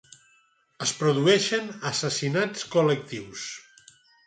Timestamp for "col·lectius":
2.77-3.47